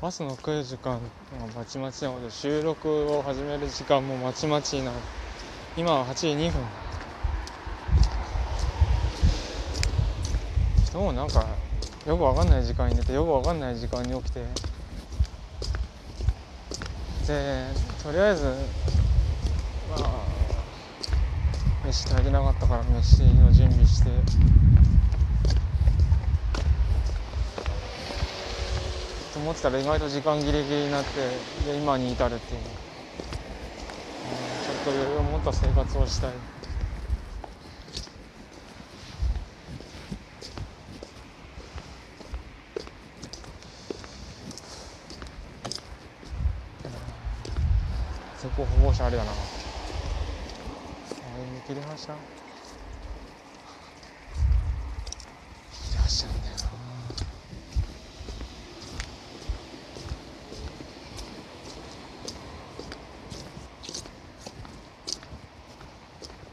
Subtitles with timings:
[0.00, 1.00] バスの来る時間が
[1.54, 4.92] まちまちなので収録を始める時間もまちまちなの。
[5.76, 6.60] 今は8時2分。
[10.92, 11.46] どうなんか
[12.04, 14.44] よくわかんない時間に寝てよくわかんない時間に起きて。
[17.26, 17.68] で
[18.02, 18.44] とりあえず
[19.88, 20.24] まあ
[21.86, 24.10] 飯足りなかったから飯の準備して。
[29.32, 31.10] と思ってたら意外と時間ギリギリになって
[31.64, 36.32] で今に至るっていう、うん、ちょっと余裕を持った生活をしたい。
[48.38, 49.30] 通行歩行者あれだな。
[49.30, 49.40] あれ
[51.54, 52.14] 見切りました？
[52.14, 52.18] 切
[55.92, 56.60] りましたんだよな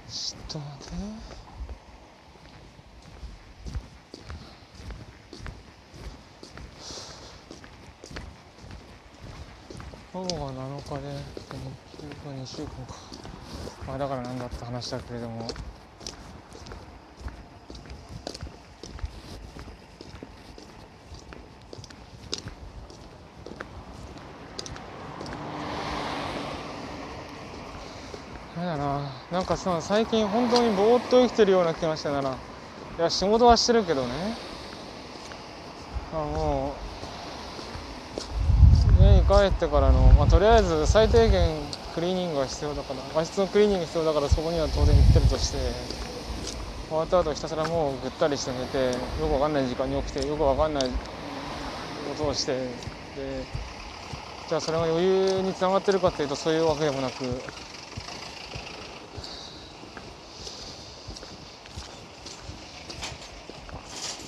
[0.09, 0.93] ちょっと待って
[10.19, 11.15] 午後が7日で
[12.01, 12.95] 休暇2週間か。
[13.87, 15.47] まあだからなんだって話だけれども。
[28.57, 28.99] あれだな。
[29.31, 32.31] なんかさ最近本当にぼーっと生きてるような気がしてなら。
[32.31, 34.09] いや仕事はしてるけどね。
[36.11, 36.58] あもう
[39.29, 41.55] 帰ってからの、まあ、とりあえず最低限
[41.93, 45.57] クリーニングが必要だから和室のクリーニング必要だからそこには当然行ってるとして
[46.89, 48.85] 終わった後ひたすらもうぐったりして寝て
[49.21, 50.89] よくわかんない時間に起きてよくわかんないこ
[52.17, 53.45] とをしてで
[54.49, 57.23] じゃあそれが余裕につながってるかっていうとそういうわけでもなく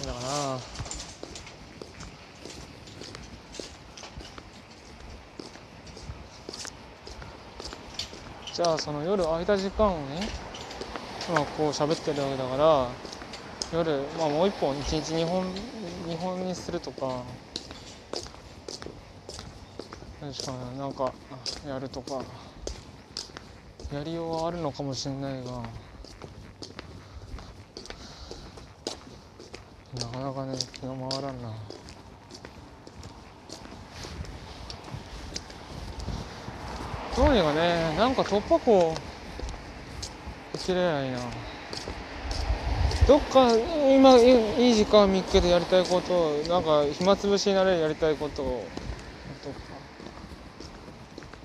[0.06, 0.81] だからな
[8.63, 10.22] じゃあその夜空いた時間をね
[11.27, 12.89] 今こう喋ってるわけだから
[13.73, 15.51] 夜、まあ、もう一本一日二本
[16.07, 17.23] 二本にするとか
[20.19, 21.11] 確かなんか
[21.67, 22.21] やるとか
[23.91, 25.63] やりようはあるのかもしれないが
[30.00, 31.81] なかなかね気が回らんな。
[37.21, 38.95] どうにかねなんか突破口。
[40.53, 41.19] できれないな。
[43.07, 43.47] どっか
[43.93, 48.41] 今いい時間見つけてやりたいことなんか暇つぶしになれるやりたいこと。
[48.41, 48.65] を
[49.43, 49.55] とか。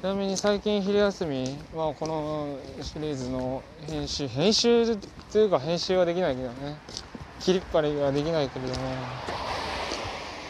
[0.00, 4.96] ちなみに最近昼休みはこのシリーズの編集編集っ
[5.30, 6.78] ていうか編集はできないけどね。
[7.38, 8.86] 切りっぱりはできないけれども。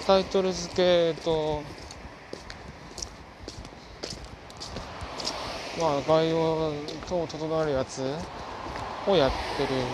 [0.06, 1.64] タイトル付けと
[5.78, 6.72] まあ概要
[7.08, 8.02] 等整えるやつ
[9.06, 9.86] をやってる。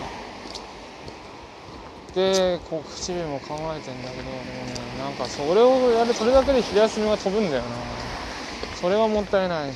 [2.15, 7.75] で告知日も考えてんだけどでもねなんかそれをやるそれだけで昼休みが飛ぶんだよな。
[8.75, 9.71] それはもったいない。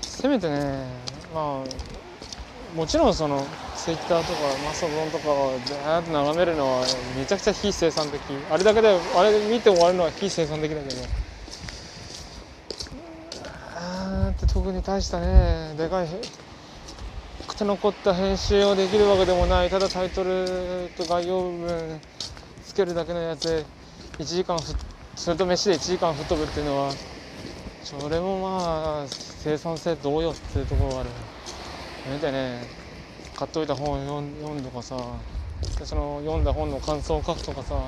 [0.00, 0.86] せめてね
[1.34, 8.20] まあもちろんそのツイッターとかマストドンとかをーっと眺めるのはめちゃくちゃ非生産的。
[8.50, 11.02] あれだけであれ見て終わるのは非生産的だけど
[13.76, 16.08] あーって特に大したねでかい
[17.58, 19.68] 手残った編集をできるわけでもない。
[19.68, 22.00] ただタイトルと概要文
[22.64, 23.64] つけるだけのやつで
[24.18, 24.58] 1時間
[25.14, 26.90] それと飯で1時間吹っ飛ぶっていうのは
[27.84, 31.10] それもまあ生産性どうよっていうところがある。
[32.06, 32.66] やめてね。
[33.36, 34.96] 買っといた本読ん読んとかさ
[35.78, 37.80] でその読んだ本の感想を書くとかさや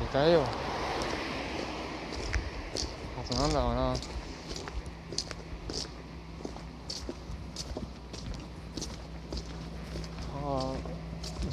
[0.00, 0.42] りたいよ。
[3.16, 3.94] あとなんだろうな
[10.50, 10.72] あ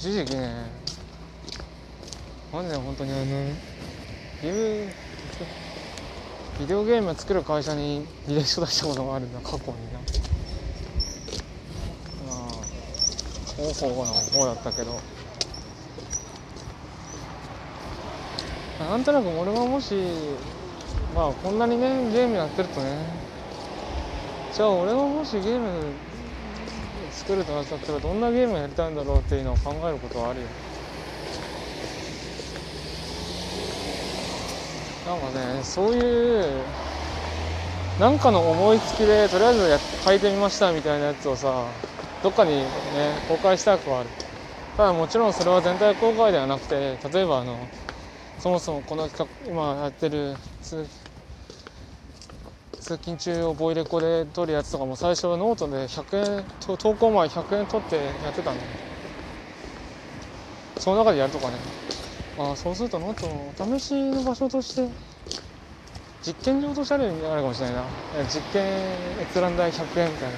[0.06, 0.54] 一時期ね。
[2.54, 3.26] なんで本当にあの
[4.40, 4.92] ゲーム
[6.60, 9.40] ビデオゲーム作る会社に履歴書出したことがあるんだ。
[9.40, 10.00] 過去にな。
[12.28, 12.52] まあ
[13.58, 15.02] 広報の方だったけど。
[18.80, 19.96] なんとなく俺がもし
[21.16, 22.96] まあこんなにねゲームやってるとね。
[24.54, 25.94] じゃあ俺がもしゲーム
[27.16, 30.48] 作るとなったらどんなゲームやりたいんだろうっていうのを考えることはあるよ。
[35.06, 36.66] なんかねそういう
[38.00, 41.72] なんかの思いつきでとりあえずや書いてみましたみたいなやつをさ
[42.22, 42.66] どっかにね
[43.28, 44.10] 公開したくはある。
[44.76, 47.70] ただもちろんそれは全体公開ではなくて例えばあの
[48.40, 50.36] そもそもこの企画今やってる
[52.86, 58.64] 通勤中をボイレコで撮るやつとかも最初はノートで100円投稿前100円取ってやってたんだ
[60.78, 61.58] その中でやるとかね。
[62.38, 64.88] ああそうするとノートのお試しの場所として
[66.22, 68.26] 実験場としてあるあるかもしれないな。
[68.28, 70.38] 実験閲覧代100円みたいな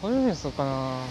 [0.00, 1.08] そういうふうにするかな。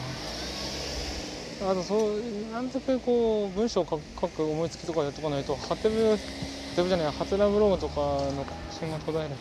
[1.59, 9.39] あとそうなんとかこう文章を書く書く思いつきとかやっとかないとハテブハテブじゃないハテナブログとかの更新が途絶える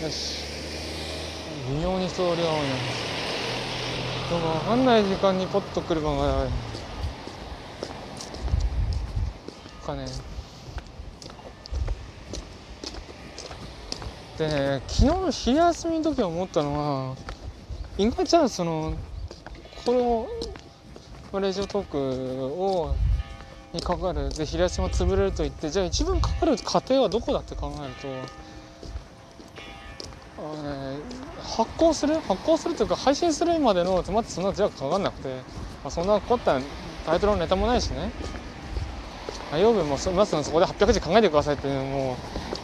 [0.00, 0.50] よし
[1.66, 2.78] 微妙に人通りが多いな
[4.28, 6.50] でも分かんない時間にポッと車が
[9.90, 10.06] かね。
[14.38, 17.16] でね昨日の昼休みの時思ったのは
[17.98, 18.94] 意外じゃあその
[19.84, 20.26] こ
[21.32, 22.94] のレジオトークを
[23.74, 28.08] にかかるで昼休みが潰れると言ってじゃあ一番かかる過程はどこだって考えると
[30.38, 31.02] あの、ね、
[31.42, 36.58] 発行する発行するというか配信するまでの手間ってそんな時間かかんなくて、まあ、そんな凝った
[37.04, 38.10] タイトルのネタもないしね。
[39.50, 42.16] 内容文もまずそこで800字考えてくださいっていうのも、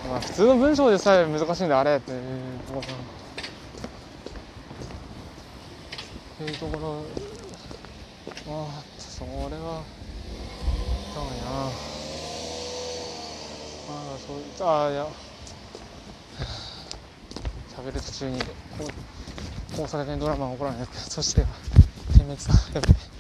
[0.09, 2.21] まあ、普通の文章でさえ難しいんであれっていう
[2.67, 2.87] ところ
[6.45, 7.03] っていうところ
[8.47, 9.83] まあそれは
[11.13, 11.51] そうやな
[13.89, 15.09] まあそうああいや
[17.77, 18.47] 喋る途中にこ
[18.81, 21.45] う交差点ドラマが起こらないそして
[22.17, 23.16] 点滅だやべ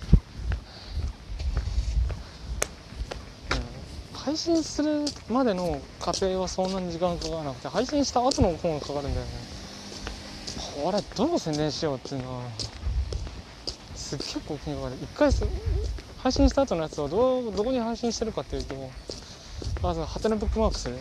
[4.27, 9.33] 配信するまでの過程はそんなに時間かからなくて配信した後の方がかかるんだよね。
[10.83, 12.43] これどう宣伝しようっていうのは
[13.95, 14.97] すっげえこう気にかかる。
[15.01, 15.31] 一回
[16.19, 18.75] 配信した後のやつをどどこに配信してるかっていうと
[19.81, 20.97] まずハテナブックマークする。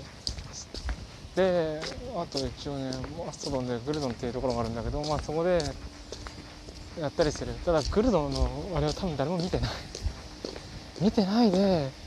[1.35, 1.81] で
[2.15, 2.91] あと一応ね
[3.25, 5.63] マストドンでグルドンっていうところがあるんだけどまあそこで
[7.01, 7.53] やったりする。
[7.65, 9.69] ただグルドンのあれは多分誰も見てない。
[11.01, 12.04] 見てないで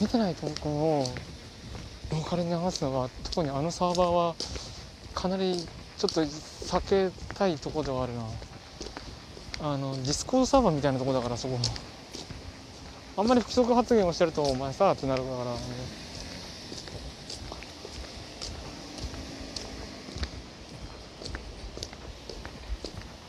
[0.00, 1.04] 見てない投稿を
[2.10, 4.34] ローカルに流すのが特にあのサーバーは
[5.14, 8.22] かなりちょっと避けたいとこではあるな。
[9.64, 11.56] あのディスコードサーバーみたいなとこだからそこ
[13.16, 15.50] あんまり不規則発言をしてるとお前さってなるから、ね、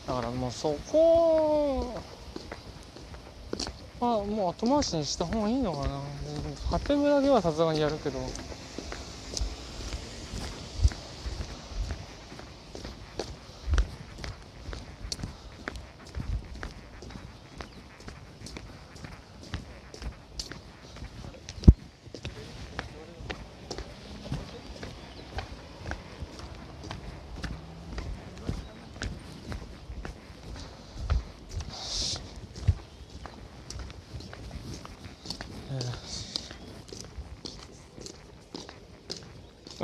[0.08, 1.94] だからもうそこ
[4.00, 6.00] あもう後回しにした方がいいのかな。
[6.70, 8.18] ハテブだけはさすがにやるけど。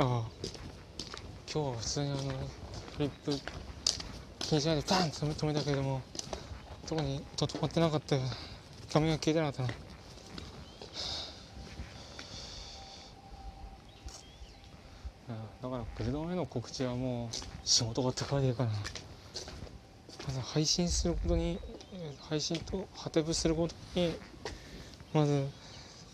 [0.01, 0.07] ああ。
[1.53, 2.25] 今日は普通にあのフ
[2.97, 3.31] リップ
[4.39, 5.11] 気にしないでバン！
[5.11, 6.01] と止めたけども
[6.87, 8.23] 特にと止まってなかったよ。
[8.91, 9.77] 画面が消えてなかったな。
[15.61, 18.71] だからグルドンへの告知はもう仕事がって書いてるかな。
[20.25, 21.59] まず配信することに
[22.27, 24.15] 配信とハテブすることに
[25.13, 25.47] まず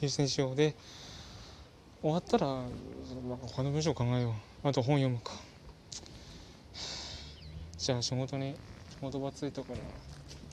[0.02, 0.58] 優先しよう。
[0.58, 0.76] で
[2.08, 4.34] 終わったらなんか他の文章考えよ
[4.64, 4.68] う。
[4.70, 5.34] あと本読むか。
[7.78, 8.56] じゃあ仕事に
[8.92, 9.80] 仕事場ついたから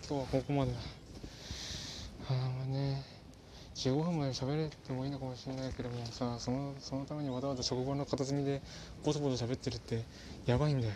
[0.08, 0.72] 今日はここまで。
[0.72, 0.78] だ
[2.28, 3.04] ああね。
[3.76, 8.60] 15分まで喋れてもいいのかもしれないけどもさそのそのためにわざわざ職場の片隅で
[9.04, 10.02] ボソボソ喋ってるって
[10.46, 10.92] やばいんだよ。